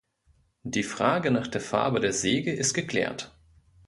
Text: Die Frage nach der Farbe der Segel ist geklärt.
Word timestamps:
Die 0.63 0.81
Frage 0.81 1.29
nach 1.29 1.45
der 1.45 1.61
Farbe 1.61 1.99
der 1.99 2.11
Segel 2.11 2.55
ist 2.55 2.73
geklärt. 2.73 3.37